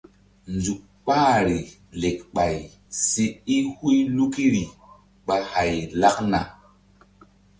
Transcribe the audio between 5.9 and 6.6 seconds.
lakna.